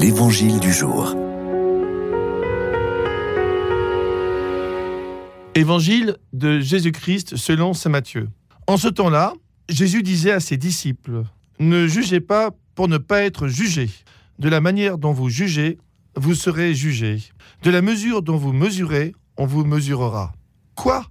L'Évangile 0.00 0.60
du 0.60 0.72
jour. 0.72 1.16
Évangile 5.56 6.16
de 6.32 6.60
Jésus-Christ 6.60 7.34
selon 7.34 7.74
Saint 7.74 7.90
Matthieu. 7.90 8.28
En 8.68 8.76
ce 8.76 8.86
temps-là, 8.86 9.32
Jésus 9.68 10.04
disait 10.04 10.30
à 10.30 10.38
ses 10.38 10.56
disciples, 10.56 11.24
Ne 11.58 11.88
jugez 11.88 12.20
pas 12.20 12.50
pour 12.76 12.86
ne 12.86 12.98
pas 12.98 13.22
être 13.22 13.48
jugés. 13.48 13.90
De 14.38 14.48
la 14.48 14.60
manière 14.60 14.98
dont 14.98 15.12
vous 15.12 15.30
jugez, 15.30 15.78
vous 16.14 16.36
serez 16.36 16.76
jugés. 16.76 17.20
De 17.64 17.70
la 17.72 17.82
mesure 17.82 18.22
dont 18.22 18.36
vous 18.36 18.52
mesurez, 18.52 19.16
on 19.36 19.46
vous 19.46 19.64
mesurera. 19.64 20.32
Quoi? 20.76 21.06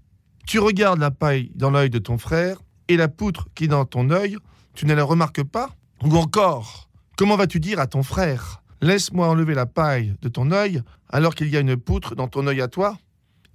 Tu 0.46 0.60
regardes 0.60 1.00
la 1.00 1.12
paille 1.12 1.52
dans 1.56 1.72
l'œil 1.72 1.90
de 1.90 2.00
ton 2.00 2.18
frère 2.18 2.62
et 2.88 2.96
la 2.96 3.10
poutre 3.10 3.50
qui 3.54 3.66
est 3.66 3.68
dans 3.68 3.84
ton 3.84 4.12
œil, 4.12 4.38
tu 4.76 4.86
ne 4.86 4.94
la 4.94 5.04
remarques 5.04 5.44
pas? 5.44 5.72
Ou 6.06 6.16
encore, 6.16 6.88
comment 7.18 7.36
vas-tu 7.36 7.60
dire 7.60 7.82
à 7.82 7.88
ton 7.88 8.02
frère? 8.02 8.62
Laisse-moi 8.82 9.28
enlever 9.28 9.56
la 9.56 9.66
paille 9.66 10.16
de 10.22 10.30
ton 10.30 10.52
œil 10.52 10.82
alors 11.10 11.34
qu'il 11.36 11.50
y 11.50 11.58
a 11.58 11.60
une 11.60 11.78
poutre 11.78 12.16
dans 12.16 12.28
ton 12.28 12.46
œil 12.48 12.62
à 12.62 12.68
toi 12.68 12.98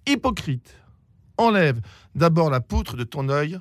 Hypocrite, 0.07 0.77
enlève 1.37 1.81
d'abord 2.15 2.51
la 2.51 2.61
poutre 2.61 2.97
de 2.97 3.05
ton 3.05 3.29
œil, 3.29 3.59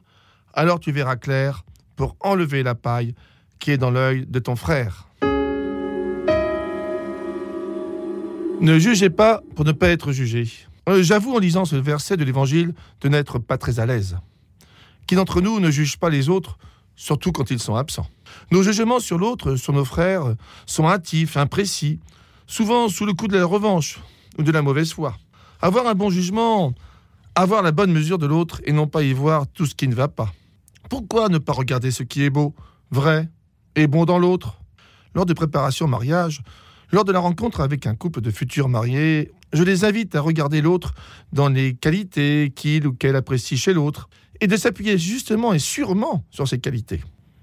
alors 0.53 0.79
tu 0.79 0.91
verras 0.91 1.15
clair 1.17 1.63
pour 1.95 2.15
enlever 2.19 2.63
la 2.63 2.73
paille 2.73 3.13
qui 3.59 3.71
est 3.71 3.77
dans 3.77 3.91
l'œil 3.91 4.25
de 4.25 4.39
ton 4.39 4.55
frère. 4.55 5.07
Ne 8.59 8.77
jugez 8.79 9.09
pas 9.09 9.41
pour 9.55 9.65
ne 9.65 9.71
pas 9.71 9.89
être 9.89 10.11
jugé. 10.11 10.47
Euh, 10.89 11.03
J'avoue 11.03 11.35
en 11.35 11.39
lisant 11.39 11.65
ce 11.65 11.75
verset 11.75 12.17
de 12.17 12.23
l'Évangile 12.23 12.73
de 13.01 13.09
n'être 13.09 13.37
pas 13.39 13.57
très 13.57 13.79
à 13.79 13.85
l'aise. 13.85 14.17
Qui 15.07 15.15
d'entre 15.15 15.41
nous 15.41 15.59
ne 15.59 15.69
juge 15.69 15.97
pas 15.97 16.09
les 16.09 16.29
autres, 16.29 16.57
surtout 16.95 17.31
quand 17.31 17.51
ils 17.51 17.59
sont 17.59 17.75
absents 17.75 18.07
Nos 18.51 18.63
jugements 18.63 18.99
sur 18.99 19.17
l'autre, 19.17 19.55
sur 19.55 19.73
nos 19.73 19.85
frères, 19.85 20.35
sont 20.65 20.87
hâtifs, 20.87 21.37
imprécis, 21.37 21.99
souvent 22.47 22.89
sous 22.89 23.05
le 23.05 23.13
coup 23.13 23.27
de 23.27 23.37
la 23.37 23.45
revanche 23.45 23.99
ou 24.37 24.43
de 24.43 24.51
la 24.51 24.61
mauvaise 24.61 24.93
foi. 24.93 25.15
Avoir 25.61 25.87
un 25.87 25.95
bon 25.95 26.09
jugement, 26.09 26.73
avoir 27.35 27.61
la 27.61 27.71
bonne 27.71 27.91
mesure 27.91 28.17
de 28.17 28.25
l'autre 28.25 28.61
et 28.65 28.71
non 28.71 28.87
pas 28.87 29.03
y 29.03 29.13
voir 29.13 29.47
tout 29.47 29.65
ce 29.65 29.75
qui 29.75 29.87
ne 29.87 29.95
va 29.95 30.07
pas. 30.07 30.33
Pourquoi 30.89 31.29
ne 31.29 31.37
pas 31.37 31.53
regarder 31.53 31.91
ce 31.91 32.03
qui 32.03 32.23
est 32.23 32.29
beau, 32.29 32.53
vrai 32.89 33.29
et 33.75 33.87
bon 33.87 34.05
dans 34.05 34.19
l'autre? 34.19 34.59
Lors 35.13 35.25
de 35.25 35.33
préparation 35.33 35.85
au 35.85 35.89
mariage, 35.89 36.41
lors 36.91 37.05
de 37.05 37.11
la 37.11 37.19
rencontre 37.19 37.61
avec 37.61 37.87
un 37.87 37.95
couple 37.95 38.21
de 38.21 38.31
futurs 38.31 38.67
mariés, 38.67 39.31
je 39.53 39.63
les 39.63 39.85
invite 39.85 40.15
à 40.15 40.21
regarder 40.21 40.61
l'autre 40.61 40.93
dans 41.31 41.49
les 41.49 41.75
qualités 41.75 42.51
qu'il 42.55 42.87
ou 42.87 42.93
qu'elle 42.93 43.15
apprécie 43.15 43.57
chez 43.57 43.73
l'autre 43.73 44.09
et 44.41 44.47
de 44.47 44.57
s'appuyer 44.57 44.97
justement 44.97 45.53
et 45.53 45.59
sûrement 45.59 46.25
sur 46.29 46.47
ces 46.47 46.59
qualités. 46.59 47.01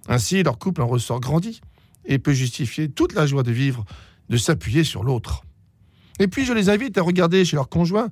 Ainsi, 0.09 0.43
leur 0.43 0.59
couple 0.59 0.83
en 0.83 0.87
ressort 0.87 1.21
grandi 1.21 1.61
et 2.05 2.19
peut 2.19 2.33
justifier 2.33 2.91
toute 2.91 3.15
la 3.15 3.27
joie 3.27 3.43
de 3.43 3.53
vivre, 3.53 3.85
de 4.29 4.37
s'appuyer 4.37 4.85
sur 4.85 5.05
l'autre. 5.05 5.45
Et 6.19 6.27
puis, 6.27 6.45
je 6.45 6.53
les 6.53 6.69
invite 6.69 6.99
à 6.99 7.03
regarder 7.03 7.45
chez 7.45 7.57
leur 7.57 7.69
conjoint 7.69 8.09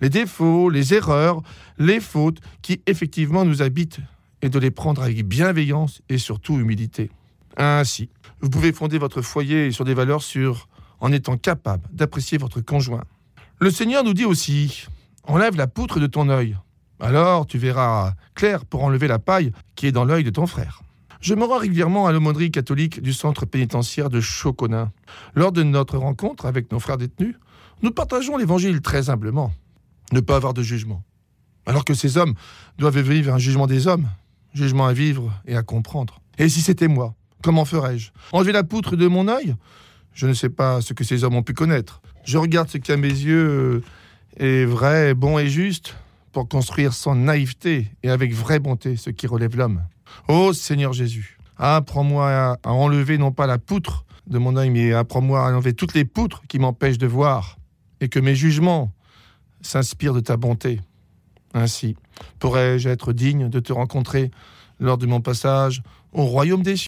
les 0.00 0.08
défauts, 0.08 0.70
les 0.70 0.94
erreurs, 0.94 1.42
les 1.78 2.00
fautes 2.00 2.38
qui 2.62 2.80
effectivement 2.86 3.44
nous 3.44 3.60
habitent 3.60 4.00
et 4.42 4.48
de 4.48 4.58
les 4.58 4.70
prendre 4.70 5.02
avec 5.02 5.26
bienveillance 5.26 6.00
et 6.08 6.16
surtout 6.16 6.58
humilité. 6.58 7.10
Ainsi, 7.58 8.08
vous 8.40 8.48
pouvez 8.48 8.72
fonder 8.72 8.96
votre 8.96 9.20
foyer 9.20 9.70
sur 9.70 9.84
des 9.84 9.92
valeurs 9.92 10.22
sûres 10.22 10.68
en 11.00 11.12
étant 11.12 11.36
capable 11.36 11.86
d'apprécier 11.92 12.38
votre 12.38 12.60
conjoint. 12.60 13.04
Le 13.58 13.70
Seigneur 13.70 14.04
nous 14.04 14.14
dit 14.14 14.24
aussi, 14.24 14.86
enlève 15.24 15.56
la 15.56 15.66
poutre 15.66 16.00
de 16.00 16.06
ton 16.06 16.30
œil. 16.30 16.56
Alors 17.00 17.46
tu 17.46 17.56
verras 17.56 18.12
clair 18.34 18.66
pour 18.66 18.84
enlever 18.84 19.08
la 19.08 19.18
paille 19.18 19.52
qui 19.74 19.86
est 19.86 19.92
dans 19.92 20.04
l'œil 20.04 20.24
de 20.24 20.30
ton 20.30 20.46
frère. 20.46 20.82
Je 21.20 21.34
me 21.34 21.44
rends 21.44 21.58
régulièrement 21.58 22.06
à 22.06 22.12
l'aumônerie 22.12 22.50
catholique 22.50 23.02
du 23.02 23.12
centre 23.12 23.46
pénitentiaire 23.46 24.10
de 24.10 24.20
Choconin. 24.20 24.92
Lors 25.34 25.52
de 25.52 25.62
notre 25.62 25.98
rencontre 25.98 26.46
avec 26.46 26.70
nos 26.72 26.78
frères 26.78 26.98
détenus, 26.98 27.36
nous 27.82 27.90
partageons 27.90 28.36
l'évangile 28.36 28.80
très 28.80 29.10
humblement. 29.10 29.52
Ne 30.12 30.20
pas 30.20 30.36
avoir 30.36 30.54
de 30.54 30.62
jugement. 30.62 31.02
Alors 31.66 31.84
que 31.84 31.94
ces 31.94 32.16
hommes 32.16 32.34
doivent 32.78 32.98
vivre 33.00 33.32
un 33.32 33.38
jugement 33.38 33.66
des 33.66 33.86
hommes, 33.86 34.08
jugement 34.54 34.86
à 34.86 34.92
vivre 34.92 35.32
et 35.46 35.56
à 35.56 35.62
comprendre. 35.62 36.20
Et 36.38 36.48
si 36.48 36.60
c'était 36.60 36.88
moi, 36.88 37.14
comment 37.42 37.64
ferais-je? 37.64 38.10
Enlever 38.32 38.52
la 38.52 38.64
poutre 38.64 38.96
de 38.96 39.06
mon 39.06 39.28
œil? 39.28 39.56
Je 40.12 40.26
ne 40.26 40.34
sais 40.34 40.48
pas 40.48 40.80
ce 40.80 40.92
que 40.94 41.04
ces 41.04 41.24
hommes 41.24 41.36
ont 41.36 41.42
pu 41.42 41.54
connaître. 41.54 42.02
Je 42.24 42.38
regarde 42.38 42.68
ce 42.68 42.78
qui 42.78 42.92
à 42.92 42.96
mes 42.96 43.08
yeux 43.08 43.82
est 44.38 44.64
vrai, 44.64 45.14
bon 45.14 45.38
et 45.38 45.48
juste 45.48 45.94
pour 46.32 46.48
construire 46.48 46.92
sans 46.92 47.14
naïveté 47.14 47.88
et 48.02 48.10
avec 48.10 48.32
vraie 48.32 48.58
bonté 48.58 48.96
ce 48.96 49.10
qui 49.10 49.26
relève 49.26 49.56
l'homme. 49.56 49.82
Ô 50.28 50.52
Seigneur 50.52 50.92
Jésus, 50.92 51.38
apprends-moi 51.56 52.58
à, 52.62 52.70
enlever 52.70 53.18
non 53.18 53.32
pas 53.32 53.46
la 53.46 53.58
poutre 53.58 54.04
de 54.26 54.38
mon 54.38 54.56
œil, 54.56 54.70
mais 54.70 54.92
apprends-moi 54.92 55.44
à 55.44 55.52
enlever 55.52 55.74
toutes 55.74 55.94
les 55.94 56.04
poutres 56.04 56.42
qui 56.48 56.58
m'empêchent 56.58 56.98
de 56.98 57.06
voir 57.06 57.58
et 58.00 58.08
que 58.08 58.20
mes 58.20 58.34
jugements 58.34 58.92
s'inspirent 59.60 60.14
de 60.14 60.20
ta 60.20 60.36
bonté. 60.36 60.80
Ainsi, 61.52 61.96
pourrais-je 62.38 62.88
être 62.88 63.12
digne 63.12 63.48
de 63.48 63.60
te 63.60 63.72
rencontrer 63.72 64.30
lors 64.78 64.98
de 64.98 65.06
mon 65.06 65.20
passage 65.20 65.82
au 66.12 66.24
royaume 66.24 66.62
des 66.62 66.76
cieux? 66.76 66.78